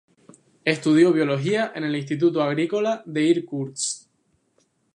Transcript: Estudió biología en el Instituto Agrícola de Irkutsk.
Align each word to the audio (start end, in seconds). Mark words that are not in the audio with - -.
Estudió 0.65 1.13
biología 1.13 1.71
en 1.75 1.83
el 1.83 1.95
Instituto 1.95 2.41
Agrícola 2.41 3.03
de 3.05 3.23
Irkutsk. 3.23 4.09